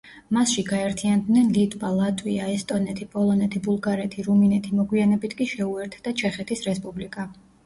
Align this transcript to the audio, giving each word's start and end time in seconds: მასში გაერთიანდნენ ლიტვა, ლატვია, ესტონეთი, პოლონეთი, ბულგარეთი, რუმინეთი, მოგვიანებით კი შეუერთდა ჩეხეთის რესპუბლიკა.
მასში 0.35 0.61
გაერთიანდნენ 0.67 1.51
ლიტვა, 1.57 1.91
ლატვია, 1.99 2.47
ესტონეთი, 2.53 3.07
პოლონეთი, 3.17 3.61
ბულგარეთი, 3.69 4.25
რუმინეთი, 4.29 4.73
მოგვიანებით 4.79 5.37
კი 5.43 5.49
შეუერთდა 5.53 6.15
ჩეხეთის 6.25 6.67
რესპუბლიკა. 6.71 7.29